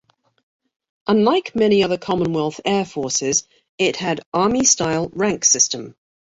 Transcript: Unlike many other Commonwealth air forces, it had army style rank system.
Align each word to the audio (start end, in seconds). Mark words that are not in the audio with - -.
Unlike 1.05 1.53
many 1.55 1.83
other 1.83 1.99
Commonwealth 1.99 2.59
air 2.65 2.85
forces, 2.85 3.43
it 3.77 3.97
had 3.97 4.21
army 4.33 4.63
style 4.65 5.11
rank 5.13 5.45
system. 5.45 5.95